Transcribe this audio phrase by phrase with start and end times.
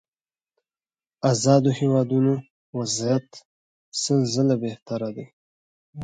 [1.31, 2.33] ازادو هېوادونو
[2.77, 3.29] وضعيت
[4.01, 5.25] سل ځله بهتره دي.